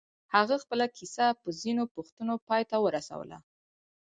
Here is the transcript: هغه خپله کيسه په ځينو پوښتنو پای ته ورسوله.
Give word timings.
هغه 0.35 0.55
خپله 0.63 0.85
کيسه 0.97 1.25
په 1.41 1.49
ځينو 1.61 1.83
پوښتنو 1.95 2.33
پای 2.47 2.63
ته 2.69 2.77
ورسوله. 2.85 3.37